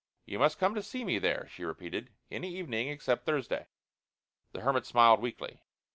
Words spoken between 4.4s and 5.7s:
The hermit smiled weakly.